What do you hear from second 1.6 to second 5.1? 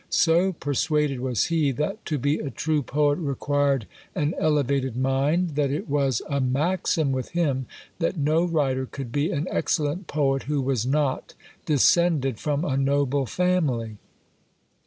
that to be a true poet required an elevated